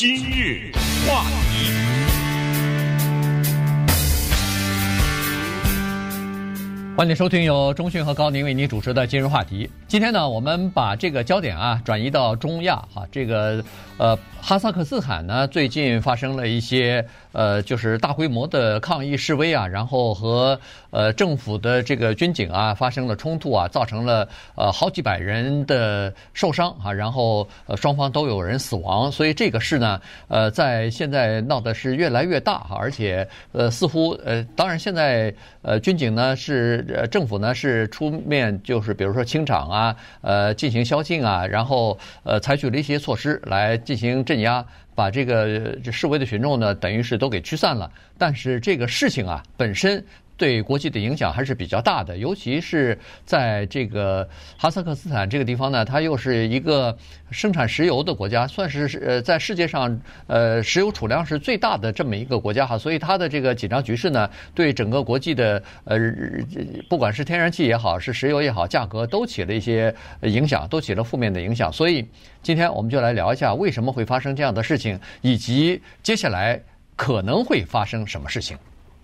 [0.00, 0.70] 今日
[1.08, 1.72] 话题，
[6.96, 9.68] 欢迎收听由中讯和高宁为您主持的今日话题。
[9.88, 13.64] 今天呢，我们把这个焦点啊转移到中亚哈，这个
[13.96, 20.58] 呃哈萨克斯坦呢最近发生了一些呃就是大规模的抗议示威啊，然后和
[20.90, 39.58] 呃政府的这个军警啊发生了冲突啊，造成了呃好几百人的受伤啊，然后呃双方都有人死亡，所以这个事呢呃在现在闹的是越来越大哈，而且呃似乎呃当然现在呃军警呢是呃政府呢是出面就是比如说清场。
[39.68, 44.64] 啊，呃，进行宵禁啊，然后呃，采取了一些措施来进行镇压，
[44.98, 47.88] 把这个这示威的群众呢，等于是都给驱散了。
[48.18, 50.04] 但是这个事情啊，本身。
[50.38, 56.96] 对国际的影响还是比较大的，尤其是在这个哈萨克斯坦这个地方呢，它又是一个
[57.30, 65.98] 生产石油的国家，算是呃在世界上呃石油储量是最大的这么一个国家哈，所以它的这个紧张局势呢，对整个国际的呃
[66.88, 71.72] 不管是天然气也好，是石油也好，价格都起了一些影响，都起了负面的影响。
[71.72, 72.08] 所以
[72.44, 76.62] 今天我们就来聊一下为什么会发生这样的事情，以及接下来
[76.94, 78.56] 可能会发生什么事情。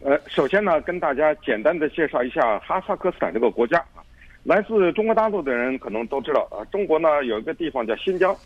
[0.04, 4.04] 呃，首先呢，跟大家简单的介绍一下哈萨克斯坦这个国家啊。
[4.42, 8.36] 来自中国大陆的人可能都知道啊，中国呢有一个地方叫新疆，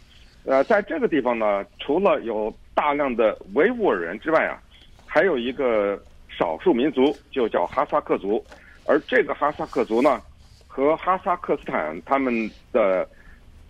[0.44, 4.62] 呃，在这个地方呢，除了有大量的维吾尔人之外啊，
[5.04, 8.40] 还有一个少数民族就叫哈萨克族，
[8.86, 10.22] 而这个哈萨克族呢，
[10.68, 13.04] 和哈萨克斯坦他们的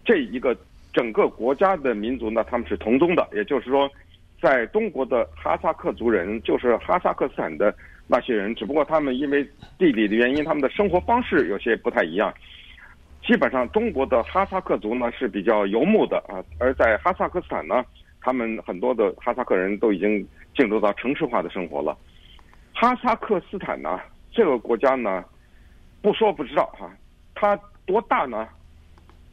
[0.05, 0.55] 这一个
[0.93, 3.91] 整个国家的民族呢，他们是同宗的，也就是说。
[4.41, 7.75] 在中国的哈萨克族人就是哈萨克斯坦的
[8.07, 9.43] 那些人，只不过他们因为
[9.77, 12.33] 地理的原因，他们的生活方式有些不太一样。
[13.27, 17.85] 基本上，中国的哈萨克族呢是比较游牧的啊，而在哈萨克斯坦呢，
[18.21, 21.97] 他们很多的哈萨克人都已经进入到城市化的生活了。
[22.73, 25.25] 哈萨克斯坦呢，这个国家呢，
[26.01, 26.89] 不说不知道哈，
[27.35, 28.49] 它多大呢？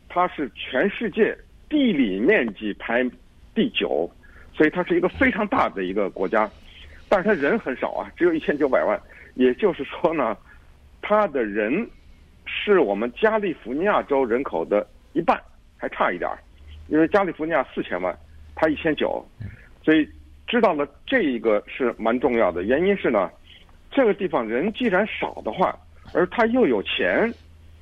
[0.09, 1.37] 它是全世界
[1.69, 3.03] 地理面积排
[3.53, 4.09] 第九。
[4.55, 6.49] 所以它是一个非常大的一个国家，
[7.09, 8.99] 但是它人很少啊，只有一千九百万。
[9.35, 10.37] 也就是说呢，
[11.01, 11.85] 它的人
[12.45, 15.37] 是我们加利福尼亚州人口的一半，
[15.75, 16.39] 还差一点儿。
[16.87, 18.17] 因为加利福尼亚四千万，
[18.55, 19.21] 它一千九，
[19.83, 20.07] 所以
[20.47, 22.63] 知道了这一个是蛮重要的。
[22.63, 23.29] 原因是呢，
[23.91, 25.77] 这个地方人既然少的话，
[26.13, 27.29] 而它又有钱，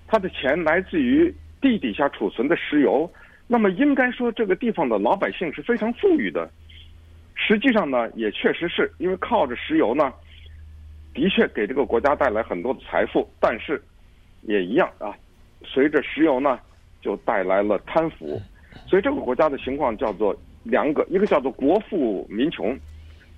[0.07, 3.07] 它的钱来自于地底下储存的石油，
[3.45, 6.49] 那么应该说这个地方的老百姓是非常富裕的。
[7.45, 10.13] 实际上呢，也确实是因为靠着石油呢，
[11.13, 13.81] 的确给这个国家带来很多的财富，但是
[14.43, 15.13] 也一样啊，
[15.65, 16.57] 随着石油呢，
[17.01, 18.41] 就带来了贪腐，
[18.87, 20.33] 所以这个国家的情况叫做
[20.63, 22.79] 两个，一个叫做国富民穷，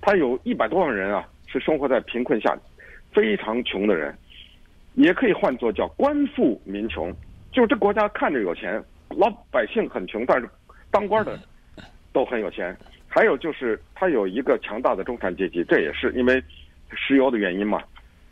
[0.00, 2.56] 它有一百多万人啊是生活在贫困下，
[3.12, 4.16] 非常穷的人，
[4.94, 7.12] 也可以换作叫官富民穷，
[7.50, 10.48] 就是这国家看着有钱，老百姓很穷，但是
[10.92, 11.36] 当官的
[12.12, 12.76] 都很有钱。
[13.16, 16.38] 还有就是，它有一个强大的中产阶级，这也是因为
[16.92, 17.82] 石油的原因嘛。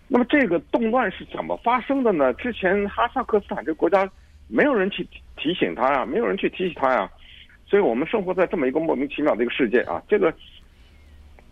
[0.08, 2.34] 那么这个动乱是怎么发生的呢？
[2.34, 4.06] 之前哈萨克斯坦这个国家
[4.46, 5.02] 没有人去
[5.38, 7.10] 提醒他呀，没有人去提醒他呀，
[7.64, 10.02] 所以我们生活在这么一个莫名其妙的一个世界啊。
[10.06, 10.30] 这个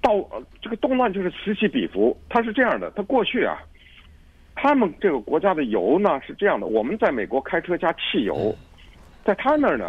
[0.03, 0.12] 到
[0.60, 2.93] 这个动乱就是此起彼伏，它是这样的。
[2.94, 3.56] 它过去啊，
[4.54, 8.54] 他们这个国家的油呢是这样的，我们在美国开车加汽油，
[9.25, 9.88] 在他那儿呢。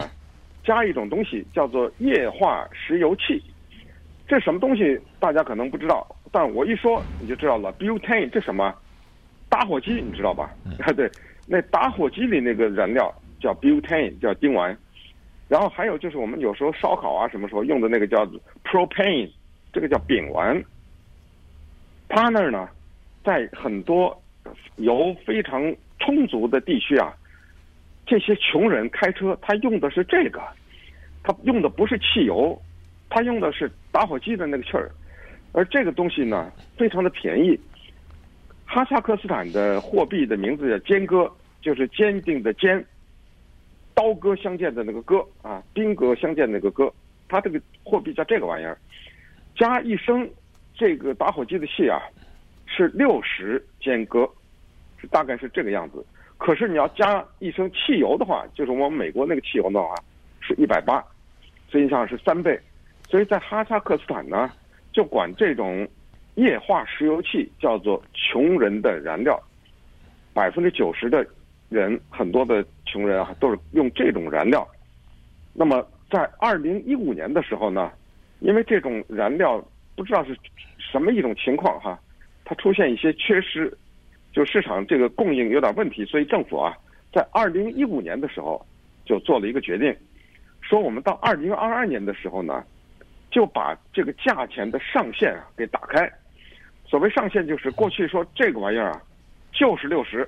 [0.63, 3.41] 加一种东西叫做液化石油气，
[4.27, 7.73] 这什么东西大家可能不知道，但我一说你就知道了。
[7.73, 8.73] Butane 这什么？
[9.49, 10.49] 打火机你知道吧？
[10.79, 11.09] 啊 对，
[11.47, 14.75] 那打火机里那个燃料叫 Butane，叫丁烷。
[15.49, 18.25] 然后还有就是我们有时候烧烤啊什么时候用的那个叫
[18.63, 19.29] Propane，
[19.71, 20.63] 这个叫丙烷。
[22.07, 22.67] 他那儿呢，
[23.23, 24.19] 在很多
[24.77, 25.61] 油非常
[25.99, 27.13] 充足的地区啊。
[28.05, 30.41] 这些穷人开车，他用的是这个，
[31.23, 32.61] 他用的不是汽油，
[33.09, 34.91] 他用的是打火机的那个气儿，
[35.53, 37.59] 而这个东西呢，非常的便宜。
[38.65, 41.31] 哈萨克斯坦的货币的名字叫坚戈，
[41.61, 42.83] 就是坚定的坚，
[43.93, 46.91] 刀戈相见的那个戈啊，兵戈相见的那个戈，
[47.27, 48.77] 它这个货币叫这个玩意儿，
[49.55, 50.27] 加一升
[50.73, 52.01] 这个打火机的气啊，
[52.65, 54.27] 是六十坚戈，
[54.99, 56.03] 是大概是这个样子。
[56.43, 59.95] 可是你要加一升汽油的话，就是我们美国那个汽油的话，
[60.41, 61.01] 是一百八，
[61.71, 62.59] 实际上是三倍。
[63.07, 64.51] 所以在哈萨克斯坦呢，
[64.91, 65.87] 就管这种
[66.35, 69.41] 液化石油气叫做穷人的燃料，
[70.33, 71.25] 百分之九十的
[71.69, 74.67] 人，很多的穷人啊，都是用这种燃料。
[75.53, 77.89] 那么在二零一五年的时候呢，
[78.41, 79.63] 因为这种燃料
[79.95, 80.37] 不知道是
[80.77, 81.97] 什么一种情况哈，
[82.43, 83.71] 它出现一些缺失，
[84.33, 86.75] 就市场这个供应有点问题，所以政府啊，
[87.13, 88.65] 在二零一五年的时候
[89.05, 89.95] 就做了一个决定，
[90.59, 92.65] 说我们到二零二二年的时候呢，
[93.29, 96.11] 就把这个价钱的上限啊给打开。
[96.85, 99.01] 所谓上限就是过去说这个玩意儿啊，
[99.51, 100.27] 就是六十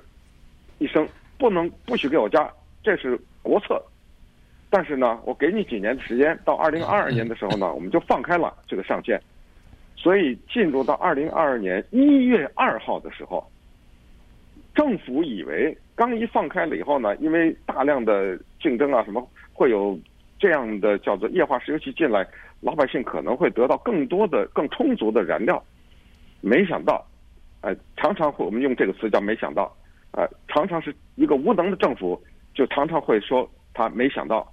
[0.78, 1.06] 一升，
[1.36, 2.48] 不能不许给我加，
[2.82, 3.82] 这是国策。
[4.70, 9.20] 但是呢，我给你几年的时间，到二零二二年的时候呢，我们就放开了这个上限。
[9.96, 13.44] 所以进入到二零二二年一月二号的时候，
[14.76, 19.98] 政府以为刚一放开了以后呢，因为大量的竞争啊什么，会有
[20.38, 22.24] 这样的叫做液化石油气进来，
[22.60, 25.60] 老百姓可能会得到更多的、更充足的燃料。
[26.42, 27.02] 没想到，
[27.62, 29.74] 呃，常常会我们用这个词叫“没想到”，
[30.12, 34.46] 呃，常常是一个无能的政府，就常常会说他没想到，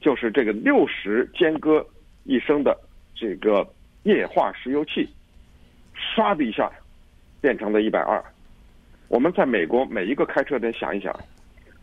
[0.00, 1.86] 就是这个六十间隔
[2.24, 2.76] 一升的
[3.14, 3.64] 这个
[4.02, 5.08] 液化石油气，
[5.96, 6.68] 唰的一下
[7.40, 8.20] 变成了一百二。
[9.08, 11.14] 我们在美国每一个开车的人想一想，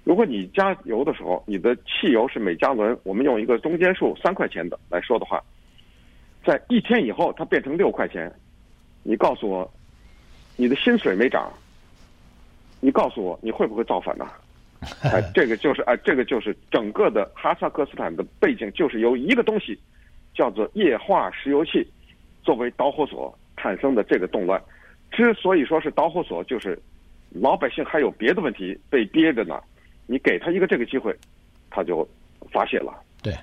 [0.04, 5.42] 如果你加油的时候，你的汽油是每加仑，我们用一个中间数三块钱的来说的话，
[6.44, 8.32] 在一天以后它变成六块钱。
[9.04, 9.72] 你告诉我，
[10.58, 11.52] 你的薪水没涨，
[12.80, 14.28] 你告诉我你会不会造反呢？
[15.04, 19.80] 哎，这个就是哎，这个就是整个的哈萨克斯坦的背景，就是由一个东西
[20.34, 21.88] 叫做液化石油气
[22.44, 24.62] 作为导火索产生的这个动乱。
[25.12, 26.80] 之所以说是导火索，就是
[27.32, 29.56] 老百姓还有别的问题被憋着呢，
[30.06, 31.16] 你给他一个这个机会，
[31.70, 32.08] 他就
[32.52, 32.94] 发泄了。
[33.24, 33.36] 对，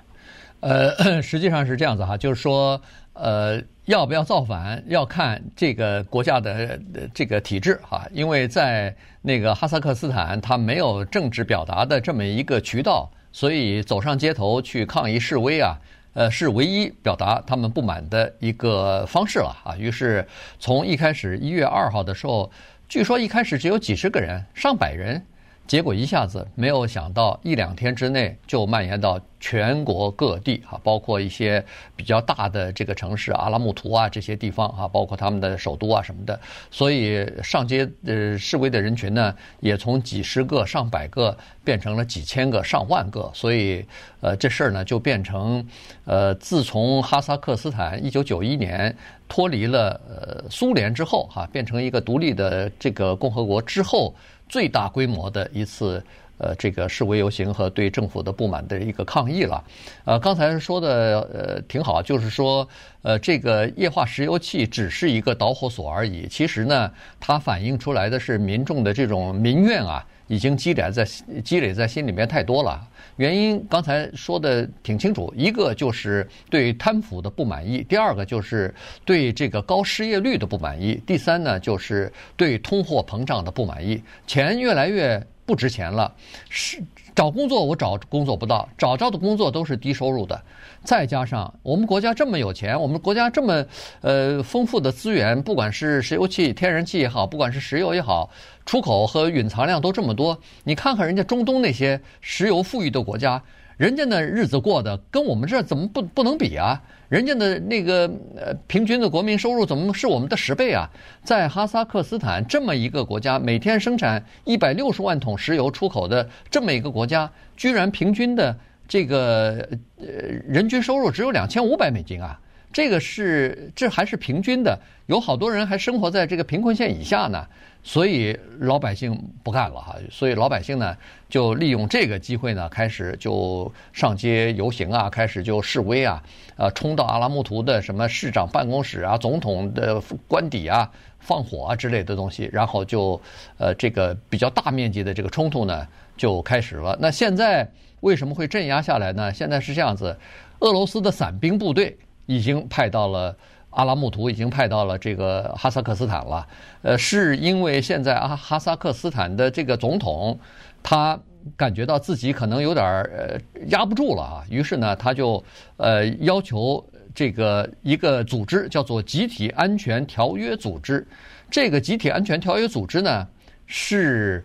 [0.59, 2.81] 呃， 实际上是这样子哈，就是说。
[3.13, 6.79] 呃，要不要造反，要看这个国家的
[7.13, 15.77] 这个体制哈，因为在那个哈萨克斯坦，他没有政治表达的这么一个渠道，所以走上街头去抗议示威啊，
[16.13, 19.75] 呃，是唯一表达他们不满的一个方式了啊。
[19.75, 20.25] 于是
[20.57, 22.49] 从一开始一月二号的时候，
[22.89, 25.23] 据说一开始只有几十个人，上百人。
[25.69, 31.63] 结果一下子没有想到，一两天之内就蔓延到全国各地哈，包括一些
[31.95, 36.39] 比较大的这个城市阿拉木图啊这些地方哈，包括他们的首都啊什么的，
[36.71, 43.85] 所以上街呃示威的人群呢，也从几十个、上百个变成了几千个、上万个，所以
[44.21, 45.63] 呃这事儿呢就变成
[46.05, 54.15] 呃自从哈萨克斯坦一九九一年脱离了呃苏联之后哈，变成一个独立的这个共和国之后。
[54.49, 56.03] 最大规模的一次，
[56.39, 59.63] 呃，这个示威游行和对政府的不满的一个抗议了。
[60.05, 62.67] 呃，刚才说的呃挺好，就是说，
[63.03, 66.27] 呃，这个液化石油气只是一个导火索而已。
[66.27, 71.03] 其实呢，它反映出来的是民众的这种民怨啊，已经积累在
[71.43, 72.87] 积累在心里面太多了。
[73.17, 78.73] 原因刚才说的挺清楚，一个就是对贪腐的不满意，第二个就是
[79.03, 86.13] 对这个高失业率的不满意，第三呢就是对通货膨胀的不满意，钱越来越不值钱了，
[86.47, 86.79] 是
[87.15, 90.39] 找工作我找工作不到，找着的工作都是低收入的，
[90.83, 93.65] 再加上我们国家这么有钱，我们国家这么
[94.01, 98.29] 呃丰富的资源，不管是石油气、天然气也好，不管是石油也好。
[98.63, 103.41] 出口和蕴藏量都这么多，你看看人家中东那些石油富裕的国家，
[103.75, 106.79] 人家的日子过得跟我们这怎么不不能比啊？
[107.09, 110.87] 人家的那个呃平均的国民收入怎么是我们的十倍啊？
[111.23, 118.55] 在哈萨克斯坦这么一个国家，每天生产一百六十万桶石油出口的这么一个国家，居然平均的
[118.87, 120.05] 这个呃
[120.47, 122.39] 人均收入只有两千五百美金啊！
[122.71, 127.45] 这个是这还是平均的，有好多人还生活在这个贫困线以下呢。
[127.81, 130.95] 所以老百姓不干了哈，所以老百姓呢
[131.29, 136.21] 就利用这个机会呢，开始就上街游行啊，开始就示威啊，
[136.57, 143.19] 呃，冲到阿拉木图的什么市长办公室啊、总统的官邸啊，放火啊之类的东西，然后就
[143.57, 146.97] 呃这个比较大面积的这个冲突呢就开始了。
[146.99, 147.67] 那现在
[148.01, 149.33] 为什么会镇压下来呢？
[149.33, 150.15] 现在是这样子，
[150.59, 151.97] 俄罗斯的伞兵部队
[152.29, 153.35] 已经派到了。
[153.71, 156.47] 阿拉木图已经派到了这个哈萨克斯坦了，
[156.81, 160.37] 呃，是因为现在阿哈萨克斯坦的这个总统，
[160.81, 161.17] 他
[161.55, 165.41] 感觉到自己可能有点呃压不住了啊，于是呢，他就
[165.77, 166.83] 呃要求
[167.13, 171.07] 这个一个组织叫做集体安全条约组织，
[171.51, 173.27] 这个集体安全条约组织呢
[173.67, 174.43] 是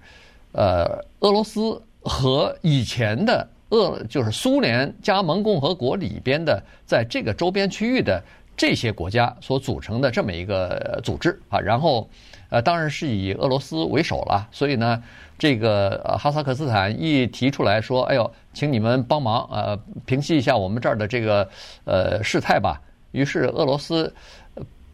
[0.52, 3.48] 呃俄罗斯和以前的
[3.82, 8.22] 俄就是苏联加盟共和国里边的在这个周边区域的。
[8.56, 12.08] 这些国家所组成的这么一个组织啊，然后，
[12.50, 14.46] 呃，当然是以俄罗斯为首了。
[14.52, 15.02] 所以呢，
[15.36, 19.76] 这个哈萨克斯坦一提出来说：“哎呦，请你们帮忙，呃，
[20.06, 21.48] 平息一下我们这儿的这个
[21.82, 24.14] 呃事态吧。”于是俄罗斯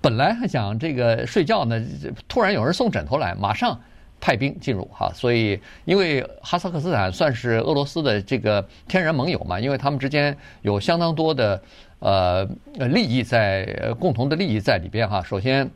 [0.00, 1.78] 本来还想这个睡觉呢，
[2.28, 3.78] 突然有人送枕头来，马上
[4.20, 5.10] 派兵进入哈。
[5.14, 11.60] 所以，因为哈萨克斯坦算是俄罗斯的这个天然盟友嘛，因为他们之间有相当多的
[11.98, 15.22] 呃利益在共同的利益在里边哈。
[15.22, 15.70] 首先。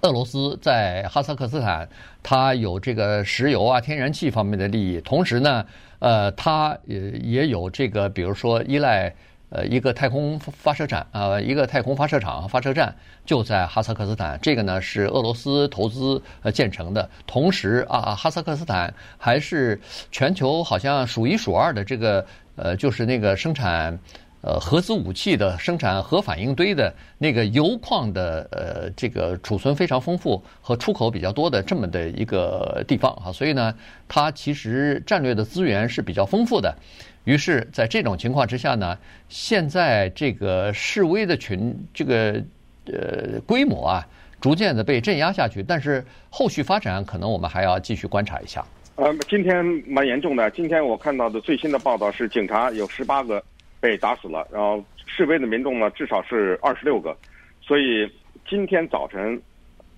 [0.00, 1.86] 俄罗斯在哈萨克斯坦，
[2.22, 5.66] 它有这个石油啊、天然气方面的利益，同时呢，
[5.98, 9.14] 呃，它也也有这个，比如说依赖
[9.52, 12.94] 呃一个太空发射站啊，一个太空发射场、发射站
[13.24, 17.08] 就在哈萨克斯坦，这个呢是俄罗斯投资呃建成的。
[17.26, 19.80] 同时啊，哈萨克斯坦还是
[20.10, 23.98] 全球好像数一数二的这个呃，就是那个生产。
[24.44, 33.72] 呃，核子武器的生产、核反应堆的那个铀矿的呃，这个储存非常丰富和出口比较多的这么的一个地方啊，所以呢，
[34.08, 36.76] 它其实战略的资源是比较丰富的。
[37.24, 38.98] 于是，在这种情况之下呢，
[39.28, 42.42] 现在这个示威的群这个
[42.86, 44.06] 呃规模啊，
[44.40, 48.64] 逐渐的被镇压下去，但是后续发展可能我们还要继续观察一下。
[48.96, 50.50] 呃，今天蛮严重的。
[50.50, 53.42] 今天我看到的最新的报道是，警察有十八个。
[53.82, 57.16] 被打死了，然后示威的民众呢，至少是二十六个，
[57.60, 58.08] 所以
[58.48, 59.42] 今天早晨，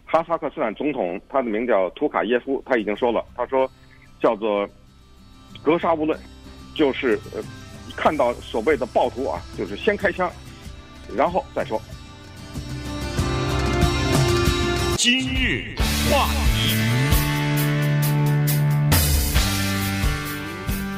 [0.07, 3.71] 哈萨克斯坦总统他的名叫图卡耶夫，他已经说了，他说
[4.23, 4.67] 叫做
[5.63, 6.19] 格杀勿论，
[6.75, 7.43] 就是呃
[7.97, 10.31] 看到所谓的暴徒啊，就是先开枪，
[11.15, 11.81] 然后再说。
[14.99, 15.75] 今日
[16.11, 16.94] 话题。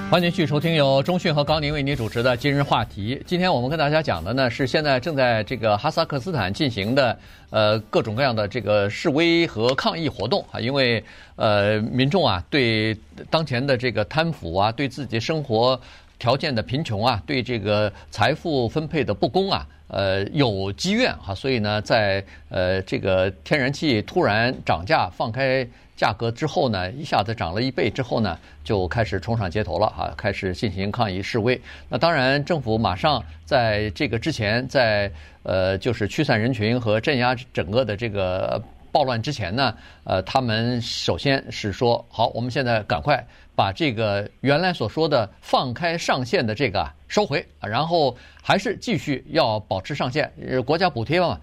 [0.09, 3.21] 欢迎继续收听由中讯和高宁为您主持的今日话题。
[3.27, 7.19] 今天我们跟大家讲的呢是现在正在这个哈萨克斯坦进行的
[7.51, 11.03] 呃各种各样的这个示威和抗议活动啊，因为
[11.35, 12.97] 呃民众啊对
[13.29, 15.79] 当前的这个贪腐啊，对自己生活
[16.21, 25.67] 条件的贫穷啊，对这个财富分配的不公啊，呃有积怨哈，所以呢在呃这个天然气突然涨价放开。
[25.97, 31.59] 价格之后呢，一下子涨了一倍之后呢，就开始冲上街头了啊，开始进行抗议示威。
[31.89, 35.11] 那当然，政府马上在这个之前，在
[35.43, 38.63] 呃，就是驱散人群和镇压整个的这个
[38.93, 39.75] 暴乱之前呢，
[40.05, 50.31] 呃，他们首先是说，好，我们现在赶快把这个原来所说的放开上限的这个收回，然后还是继续要保持上限，
[50.67, 51.41] 国家补贴嘛。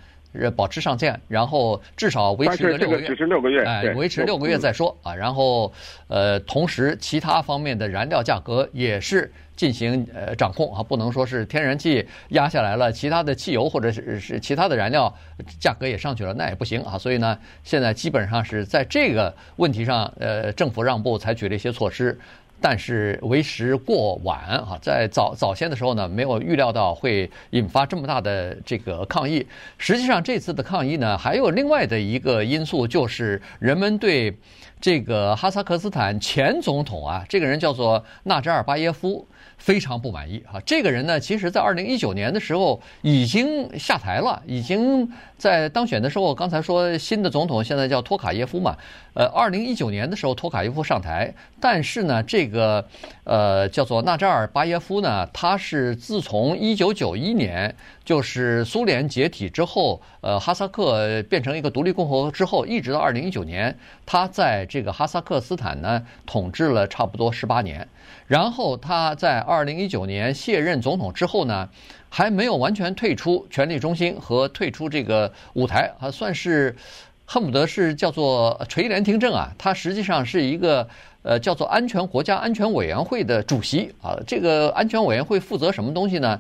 [0.55, 5.13] 保持上限，然后至少维持个六个月，只是六个月，哎，维持六个月再说啊。
[5.13, 5.71] 然后，
[6.07, 15.13] 呃，同时其他方面的燃料价格也是进行呃掌控啊，不能说是天然气压下来了，其他的汽油或者是是其他的燃料
[15.59, 16.97] 价格也上去了，那也不行啊。
[16.97, 22.17] 所以呢，现在基本上是在这个问题上，呃，政府让步，采取了一些措施。
[22.65, 29.45] 但是为时过晚哈，在早早先的时候呢，没有预料到会引发这么大的这个抗议。
[29.77, 34.33] 实际上，这次的抗议呢，还有另外的一个因素，就是人们对
[34.79, 39.27] 这个哈萨克斯坦前总统啊，这个人叫做纳扎尔巴耶夫。
[39.55, 48.75] 非常不满意哈，这个人呢，其实在二零一九年的时候已经下台了，已经在当选的时候，刚才说新的总统现在叫托卡耶夫嘛，
[49.13, 52.83] 呃，二零一九年的时候托卡耶夫上台，但是呢，这个
[53.23, 67.87] 呃叫做纳扎尔巴耶夫呢，他是自从一九九一年就是苏联解体之后，呃，哈萨克变成一个独立共和国之后，一直到二零一九年，他在这个哈萨克斯坦呢统治了差不多十八年。
[68.27, 71.69] 然后他在二零一九年卸任总统之后呢，
[72.09, 76.75] 还没有完全退出权力中心和退出这个舞台，还算是
[77.25, 79.53] 恨不得是叫做垂帘听政啊。
[79.57, 80.87] 他实际上是一个
[81.21, 84.17] 呃叫做安全国家安全委员会的主席啊。
[84.27, 86.39] 这个安全委员会负责什么东西呢？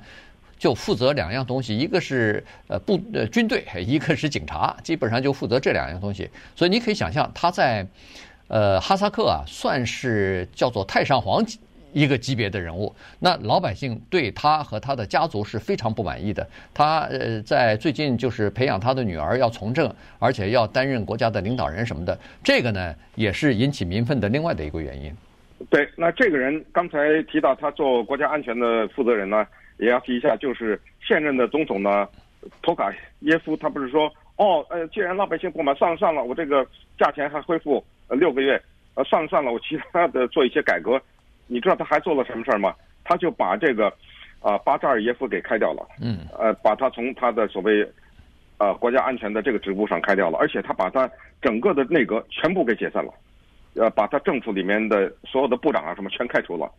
[0.59, 6.29] 就负责两样东西，一个是呃部呃军队，一个是警察，基本上就负责这两样东西。
[6.55, 7.85] 所以你可以想象他在
[8.47, 11.45] 呃哈萨克啊，算是叫做太上皇。
[11.93, 16.45] 一个级别的人物，那老百姓对他和他的家族是非常不满意的。
[16.73, 25.15] 他呃，在最近就是培养他的女儿要从政，而且要担任国家的领导人什么的，这个呢也是引起民愤的另外的一个原因。
[25.69, 29.47] 对，那这个人刚才提到他做国家安全的负责人呢，
[29.77, 32.07] 也要提一下，就是现任的总统呢，
[32.61, 36.65] 托卡耶夫，他不是说哦，呃，既然老百姓不满，算了算了，我这个
[36.97, 38.61] 价钱还恢复呃六个月，
[38.95, 41.01] 呃，算了算了，我其他的做一些改革。
[41.47, 42.73] 你知道他还做了什么事儿吗？
[43.03, 43.87] 他就把这个，
[44.39, 45.87] 啊、呃，巴扎尔耶夫给开掉了。
[46.01, 46.19] 嗯。
[46.39, 47.85] 呃，把他从他的所谓，
[48.57, 51.09] 呃，国家安全的这个职务上开掉了，而且他把他
[51.41, 53.13] 整个的内阁全部给解散了，
[53.75, 56.71] 呃，把他政府里面的所有的部长啊什么全开除了。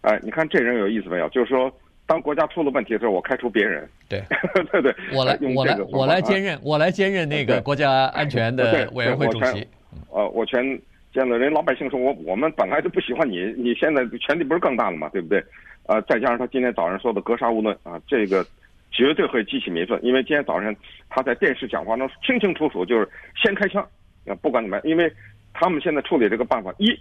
[0.00, 1.28] 哎、呃，你看这人有意思没有？
[1.28, 1.70] 就是说，
[2.06, 3.86] 当国家出了问题的时候，我开除别人。
[4.08, 4.22] 对，
[4.72, 9.66] 对对，我来，我来，我来兼任，我来兼任那个国家安全的委员会主席。
[10.10, 10.80] 呃，我全
[11.12, 11.38] 见了。
[11.38, 15.08] 人老百姓说我我们本来就不喜欢你，你现在权力不是更大了吗？
[15.12, 15.42] 对不对？
[15.86, 18.46] 呃，再加上他今天早上说的格杀勿论啊，这个
[18.90, 19.98] 绝对会激起民愤。
[20.04, 20.74] 因为今天早上
[21.08, 23.82] 他在电视讲话中清清楚楚就是先开枪
[24.26, 25.10] 啊，不管怎么样，因为
[25.52, 26.94] 他们现在处理这个办法，一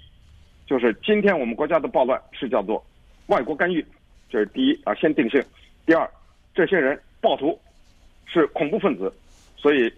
[0.65, 2.85] 就是今天我们国家的暴乱是叫做
[3.27, 3.85] 外国干预。
[4.29, 5.41] 这是第一啊，先定性。
[5.85, 6.09] 第二，
[6.53, 7.57] 这些人暴徒
[8.25, 9.09] 是恐怖分子，
[9.55, 9.89] 所以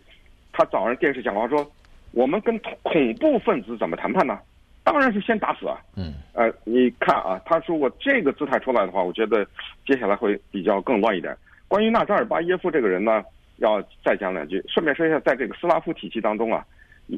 [0.51, 1.67] 他早上电视讲话说，
[2.11, 4.39] 我们跟恐怖分子怎么谈判呢？
[4.83, 5.77] 当然是先打死啊。
[5.95, 6.13] 嗯。
[6.33, 9.45] 呃，你看啊，他如果这个姿态出来的话，我觉得
[9.85, 11.35] 接下来会比较更乱一点。
[11.67, 13.23] 关于纳扎尔巴耶夫这个人呢，
[13.57, 14.63] 要再讲两句。
[14.67, 16.65] 顺便说一下，在这个斯拉夫体系当中啊，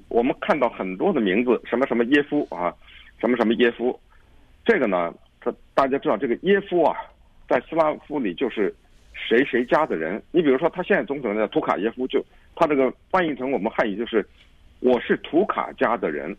[0.09, 2.73] 我们看到很多的名字，什么什么耶夫啊，
[3.19, 3.99] 什么什么耶夫，
[4.65, 5.13] 这个呢。
[5.43, 6.95] 他大家知道这个耶夫啊，
[7.49, 8.71] 在斯拉夫里就是
[9.11, 10.21] 谁谁家的人。
[10.29, 12.23] 你比如说，他现在总统叫图卡耶夫，就
[12.55, 14.23] 他这个翻译成我们汉语就是
[14.81, 16.35] 我是图卡家的人。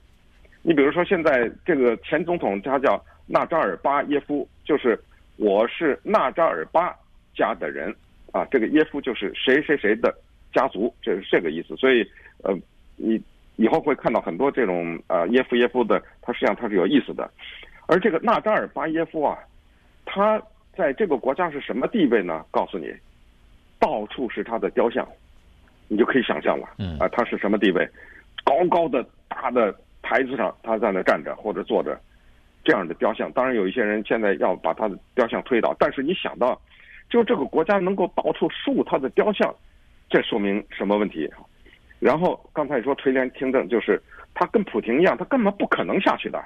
[0.62, 4.96] 你比如说，现在这个前总统他叫纳扎尔巴耶夫，就是
[5.36, 6.94] 我是纳扎尔巴
[7.34, 7.92] 家的人
[8.32, 8.44] 啊。
[8.50, 10.14] 这个耶夫就是谁谁谁的
[10.52, 11.74] 家族，这是这个意思。
[11.76, 12.08] 所以
[12.44, 12.56] 呃，
[12.96, 13.20] 你
[13.56, 17.28] 以后会看到很多这种啊耶夫耶夫的，他实际上他是有意思的。
[17.86, 19.38] 而这个纳扎尔巴耶夫啊，
[20.04, 20.40] 他
[20.76, 22.44] 在这个国家是什么地位呢？
[22.50, 22.92] 告诉你，
[23.80, 25.06] 到处是他的雕像，
[25.88, 26.68] 你就可以想象了。
[26.78, 27.88] 嗯啊，他是什么地位？
[28.44, 31.98] 高高的大的台子上，他在那站着或者坐着，
[32.64, 33.30] 这样的雕像。
[33.32, 36.60] 当然，有一些人现在要把他的雕像推倒，但是你想到，
[37.08, 39.54] 就这个国家能够到处竖他的雕像，
[40.10, 41.30] 这说明什么问题？
[41.98, 44.00] 然后刚才说垂帘听政，就是
[44.34, 46.42] 他跟普京一样，他根本不可能下去的。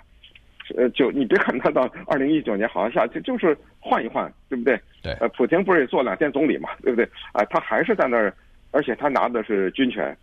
[0.77, 4.79] 呃，就你别看他到二零一九年好像下去，就是换一换，对不对？
[5.03, 5.13] 对。
[5.15, 7.05] 呃，普京不是也做两天总理嘛，对不对？
[7.33, 8.35] 啊、呃，他还是在那儿，
[8.73, 10.15] 而且他拿的是军权，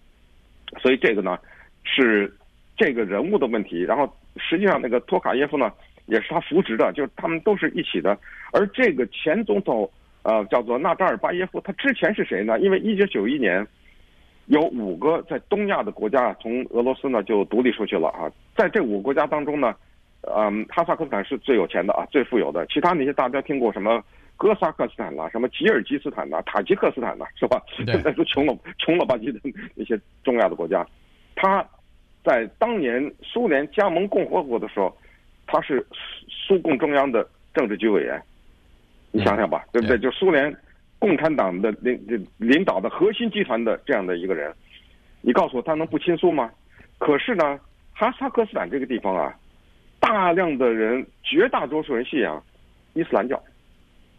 [0.82, 1.40] 所以这个呢
[1.84, 2.34] 是
[2.76, 3.82] 这个人物的问题。
[3.82, 5.72] 然后实际上那个托卡耶夫呢
[6.06, 8.18] 也是他扶植的，就是他们都是一起的。
[8.52, 9.90] 而这个前总统
[10.24, 12.60] 呃叫做纳扎尔巴耶夫，他之前是谁呢？
[12.60, 13.66] 因为一九九一年
[14.48, 19.76] 有五个在东亚的国家从俄罗斯呢就独立出去了啊，在这五个国家当中呢。
[20.38, 22.66] 嗯，哈萨克斯坦是最有钱的啊，最富有的。
[22.68, 24.02] 其他那些大家听过什么
[24.38, 27.62] 哥萨克斯坦啦，什么吉尔吉斯坦呐、塔吉克斯坦呐，是吧？
[27.76, 29.40] 现在都穷了穷了吧唧的
[29.76, 30.88] 那些中亚的国家。
[31.36, 31.62] 他
[32.24, 34.96] 在当年苏联加盟共和国的时候，
[35.46, 35.86] 他是
[36.30, 38.22] 苏共中央的政治局委员。
[39.12, 39.98] 你想想吧，对不对？
[39.98, 40.56] 就苏联
[40.98, 44.54] 共产党的领领导的核心集团的这样的一个人，
[45.22, 46.52] 你告诉我他能不亲苏吗？
[46.98, 47.60] 可是呢，
[47.94, 49.36] 哈萨克斯坦这个地方啊。
[50.00, 52.44] 大量的人，绝大多数人信仰
[52.94, 53.42] 伊斯兰教，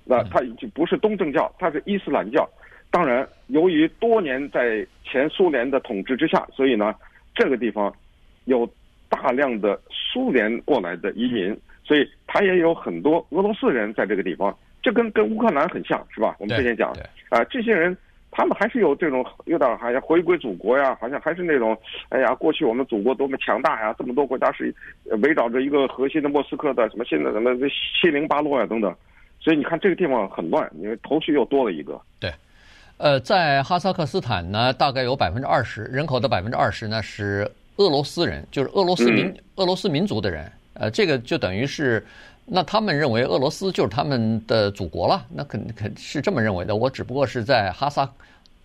[0.05, 2.49] 那他已经不是东正教，他是伊斯兰教。
[2.91, 6.95] 当然，由于多年在前苏联的统治之下，所以呢，
[7.35, 7.93] 这个地方
[8.45, 8.69] 有
[9.09, 14.57] 大量的苏联过来的移民，所以他也有很多俄罗斯人在这个地方。
[14.83, 16.37] 这跟跟乌克兰很像，是吧？
[16.39, 16.93] 我们之前讲，
[17.31, 17.97] 啊，这些人。
[18.37, 24.75] 他们还是有这种有点好像回归祖国呀，好像还是那种，哎呀，过去我们祖国多么强大呀，这么多国家是
[25.23, 28.93] 围绕着一个核心的莫斯科的，什么现在什么七零八落呀等等，
[29.39, 32.01] 所以你看这个地方很乱，因为头绪又多了一个。
[32.19, 32.29] 对，
[32.97, 42.05] 呃，在哈萨克斯坦呢，大概有百分之二十人口的百分之二十呢是俄罗斯人，就是俄罗斯民、嗯、俄罗斯民族的人，呃，这个就等于是。
[42.47, 46.77] 那他们认为俄罗斯就是他们的祖国了，那肯肯是这么认为的。
[46.77, 48.07] 我只不过是在哈萨，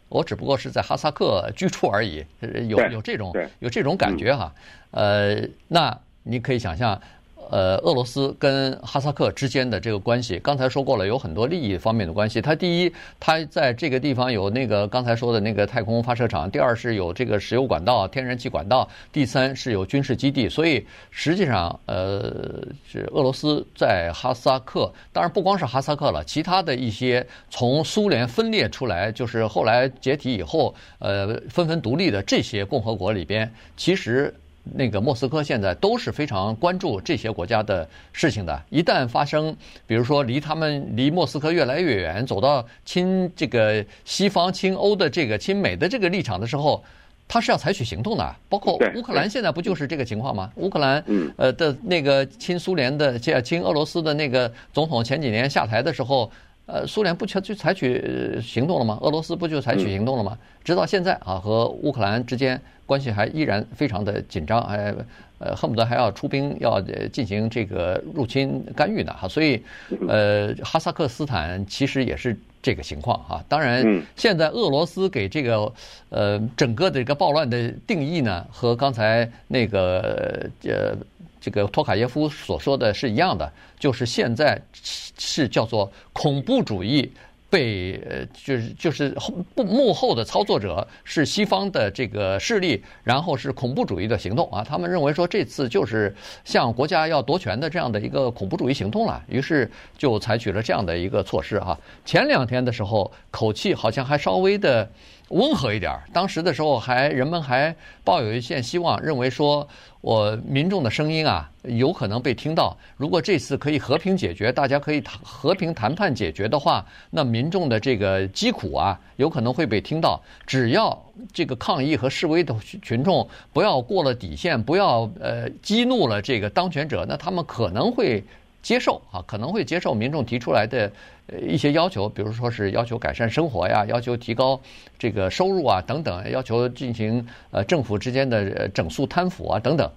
[0.10, 2.26] 我只不过是在哈萨克 居住而已，
[2.68, 4.54] 有有这种有这种感觉哈。
[4.92, 7.02] 呃，那你可以想象。
[7.50, 12.40] 呃，俄罗斯跟哈萨克之间的这个关系，刚才说过了，有很多利益方面的关系。
[12.40, 20.48] 它第一，它在这个地方有那个刚才说的那个太空发射场；第二是有这个石油管道、天然气管道；第三是有军事基地。
[20.48, 34.32] 所以实际上，呃，是俄罗斯在哈萨克，当然不光是哈萨克了，其他的一些从苏联分裂出来，就是后来解体以后，呃，纷纷独立的这些共和国里边，其实。
[34.64, 38.62] 那个莫斯科现在都是非常关注这些国家的事情的。
[38.70, 39.56] 一旦发生，
[39.88, 46.84] 比如说离他们离莫斯科越来越远，走到亲这个西方、亲欧的这个亲美的这个立场的时候，
[47.28, 48.36] 他是要采取行动的。
[48.48, 50.52] 包括乌克兰现在不就是这个情况吗？
[50.56, 51.04] 乌克兰
[51.38, 56.32] 呃的那个亲苏联的、亲俄罗斯的那个总统前几年下台的时候，
[56.66, 58.98] 呃，苏联不就就采取行动了吗？
[59.02, 60.38] 俄罗斯不就采取行动了吗？
[60.70, 64.94] 直到现在啊，和乌克兰之间关系还依然非常的紧张，还
[65.40, 66.80] 呃恨不得还要出兵要
[67.12, 69.28] 进行这个入侵干预呢哈。
[69.28, 69.60] 所以，
[70.08, 73.44] 呃，哈萨克斯坦其实也是这个情况啊。
[73.50, 73.84] 当然，
[74.16, 75.74] 现在俄罗斯给这个
[76.10, 80.96] 呃整个的这个暴乱的定义呢，和刚才那个呃。
[81.42, 87.10] 这个托卡耶夫所说的是一样的，就是现在是叫做恐怖主义
[87.50, 94.64] 被呃，就是就是后幕后的操作者是西方的这个势力，然后是恐怖主义的行动啊。
[94.64, 101.78] 他们认为说这次就是向国家要夺权的这样的一个恐怖主义行动了，于是就采取了这样的一个措施哈。
[102.06, 104.90] 前两天的时候，口气好像还稍微的。
[105.30, 109.68] 温和一点儿，当时的时候还人们还抱有一线希望，认为说
[110.02, 112.76] 我民众的声音啊有可能被听到。
[112.98, 120.20] 如果这次可以和平解决，大家可以谈和平谈判解决的话，那民众的这个疾苦啊有可能会被听到。
[120.48, 120.98] 只要
[121.32, 128.24] 这个抗议和示威的群众不要过了底线，不要呃激怒了这个当权者，那他们可能会。
[128.62, 130.92] 接受啊，可能会接受民众提出来的
[131.28, 134.60] 呃一些要求，比如说是要求改善生活呀，要求提高
[134.98, 139.90] 这个收入啊等等，要求进行呃政府之间的整肃贪腐啊等等。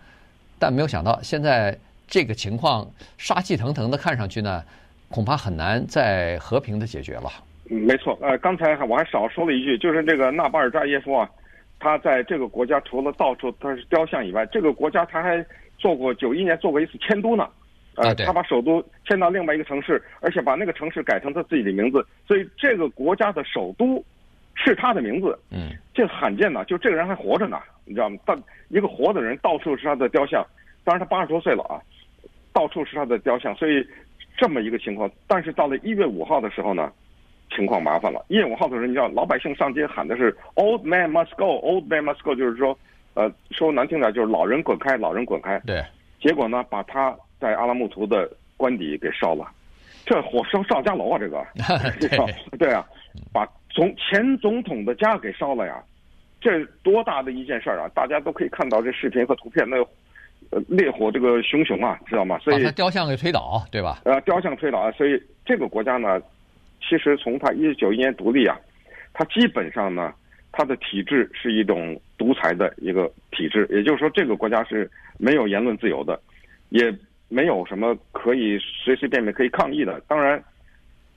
[0.58, 4.62] 但没有想到，现在这个情况杀气腾腾的，看上去呢，
[5.08, 7.28] 恐怕很难再和平的解决了。
[7.68, 8.16] 嗯，没错。
[8.22, 11.28] 呃，刚才我还少说了一句，就是这个纳巴尔扎耶夫啊，
[11.80, 15.44] 他在这个国家除了到处他是雕像以外，这个国家他还
[15.78, 17.48] 做过九一年做过一次迁都呢。
[17.96, 24.02] 呃，他把首都迁到另外一个城市，而且把那个城市改成他自己的名字，所以这个国家的首都
[24.54, 25.38] 是他的名字。
[25.50, 28.16] 嗯，这罕见呢，就这个人还活着呢，你知道吗？
[28.24, 28.34] 到
[28.70, 30.42] 一个活的人到处是他的雕像，
[30.84, 31.76] 当然他八十多岁了啊，
[32.54, 33.86] 到处是他的雕像，所以
[34.38, 35.10] 这么一个情况。
[35.26, 36.90] 但是到了一月五号的时候呢，
[37.54, 38.24] 情况麻烦了。
[38.28, 42.78] 一月五号的时候，你知道老百姓上街喊的是 “Old man must go, Old man must go”，就是说，
[43.12, 45.60] 呃，说难听点就是老人滚开，老人滚开。
[45.66, 45.84] 对，
[46.22, 47.14] 结果呢，把他。
[47.42, 49.50] 在阿拉木图的官邸给烧了，
[50.06, 51.18] 这火烧上家楼啊！
[51.18, 51.44] 这个
[51.98, 52.86] 对，对啊，
[53.32, 55.82] 把总前总统的家给烧了呀，
[56.40, 57.90] 这多大的一件事儿啊！
[57.92, 59.76] 大家都可以看到这视频和图片，那
[60.50, 62.38] 呃烈火这个熊熊啊，知道吗？
[62.38, 64.00] 所以把他雕像给推倒，对吧？
[64.04, 64.92] 呃，雕像推倒啊！
[64.92, 66.22] 所以这个国家呢，
[66.80, 68.56] 其实从他一九九一年独立啊，
[69.12, 70.14] 它基本上呢，
[70.52, 76.20] 它的体制是一种独裁的一个体制，也就是说，这个国家是没有言论自由的，
[76.68, 76.94] 也。
[77.32, 79.98] 没有什么可以随随便便可以抗议的。
[80.06, 80.42] 当然，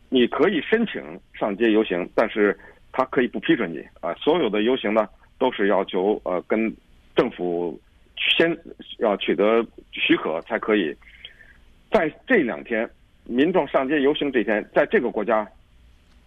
[0.07, 2.57] 你可以申请上街游行，但是
[2.93, 4.13] 他可以不批准你啊。
[4.13, 6.73] 所有的游行呢，都是要求呃跟
[7.17, 7.77] 政府
[8.15, 8.57] 先
[8.99, 10.95] 要取得许可才可以。
[11.91, 12.89] 在这两天，
[13.25, 15.45] 民众上街游行这天，在这个国家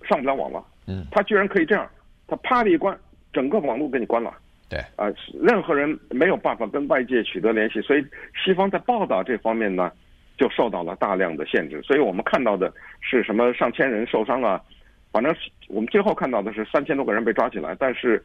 [0.07, 0.63] 上不了网了。
[0.87, 1.89] 嗯，他居然可以这样，
[2.27, 2.95] 他啪的一关，
[3.33, 4.37] 整个网络给你关了。
[4.69, 5.07] 对啊，
[5.41, 8.05] 任何人没有办法跟外界取得联系，所以
[8.45, 9.91] 西方在报道这方面呢，
[10.37, 11.81] 就受到了大量的限制。
[11.83, 14.61] 所以我们看到的是什么上千人受伤啊，
[15.11, 15.35] 反正
[15.69, 18.23] 我们最后看到的是三千多个人被抓起来，但是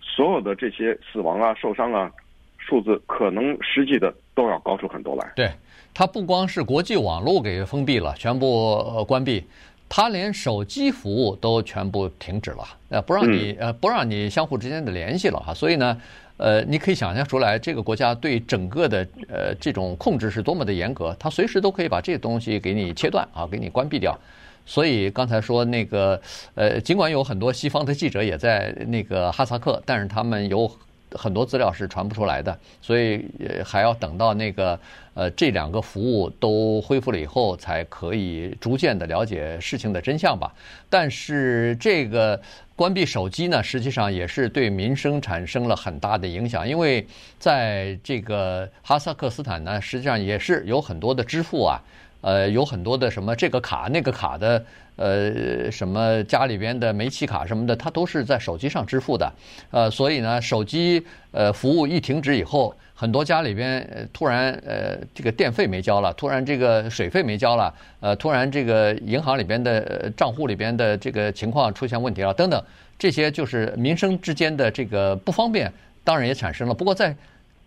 [0.00, 2.12] 所有的这些死亡啊、受伤啊
[2.58, 5.32] 数字，可能实际的都要高出很多来。
[5.34, 5.50] 对，
[5.94, 9.42] 它不光是国际网络给封闭了，全部关闭。
[9.88, 16.00] 他连手机服务都全部停止了，呃，不让你呃不让你相互之间的联系了哈，所以呢，
[16.36, 24.18] 呃，你可以想象出来，这个国家对整个的呃这种控制是多么的严格，他随时都可以把这个东西给你切断啊，给你关闭掉。
[24.64, 26.20] 所以刚才说那个
[26.54, 30.70] 呃，尽管有很多西方的记者也在那个哈萨克，但是他们有。
[31.16, 33.24] 很多资料是传不出来的，所以
[33.64, 34.78] 还要等到那个
[35.14, 40.52] 呃这两个服务都恢复了以后，才可以逐渐的了解事情的真相吧。
[40.88, 42.40] 但是这个
[42.74, 47.06] 关闭手机呢，实际上也是对民生产生了很大的影响，因为
[47.38, 51.82] 在这个哈萨克斯坦呢，实际上也是有很多的支付啊。
[52.22, 54.64] 呃，有很多的什么这个卡那个卡的，
[54.96, 59.32] 呃，什么家里边的煤气卡什么的，它都是在手机上支付的，
[59.70, 72.62] 呃，所以呢，手机呃服务一停止以后，很多家里边突然呃这个电费没交了，突然这个水费没交了，呃，突然这个银行里边的账户里边的这个情况出现问题了，等等，
[72.98, 75.70] 这些就是民生之间的这个不方便，
[76.02, 76.74] 当然也产生了。
[76.74, 77.14] 不过在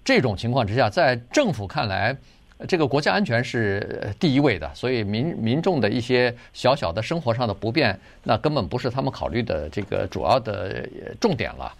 [0.04, 2.16] 这种情况之下，在政府看来，
[2.68, 10.88] 这个国家安全是第一位的，所以民民众的一些小小的生活上的不便，那根本不是他们考虑的这个主要的
[11.22, 11.74] 重点了。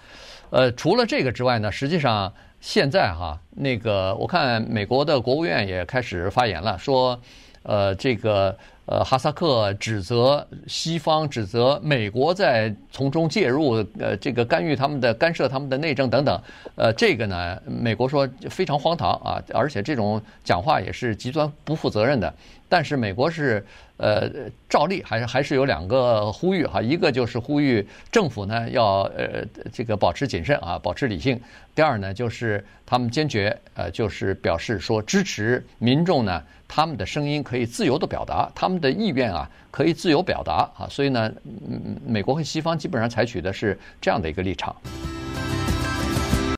[0.52, 7.20] 呃，除了这个之外呢，实际上现在哈，那个我看美国的国务院也开始发言了，说，
[7.64, 8.58] 呃，这个
[8.92, 16.42] 呃，哈萨克指责西方，指责美国在从中介入，呃，这个干预他们的、干涉他们的内政等等。
[16.76, 22.34] 呃，这个呢，美国说非常荒唐啊，而且这种讲话也是极端不负责任的。
[22.68, 23.64] 但是美国是
[23.98, 24.28] 呃
[24.68, 31.40] 照例还是还是有两个呼吁哈，一个就是呼吁政府呢要呃这个保持谨慎啊，保持理性。
[31.76, 36.42] 第二呢，就是他们坚决呃就是表示说支持民众呢。
[36.72, 41.32] 他们的声音可以自由的表达，他们们的意愿啊可以自由表达啊，所以呢，
[42.06, 44.74] 美国和西方基本上采取的是这样的一个立场。